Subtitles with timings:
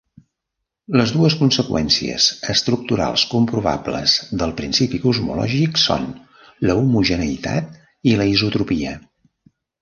[0.99, 6.09] Les dues conseqüències estructurals comprovables del principi cosmològic són
[6.71, 7.79] l'homogeneïtat
[8.15, 8.97] i la isotropia.